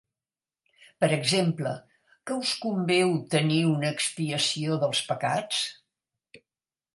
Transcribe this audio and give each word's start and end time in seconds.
Per 1.03 1.09
exemple: 1.17 1.73
que 2.29 2.37
us 2.45 2.53
convé 2.63 2.97
obtenir 3.11 3.59
una 3.73 3.93
expiació 3.97 4.79
dels 4.85 5.05
pecats? 5.13 5.63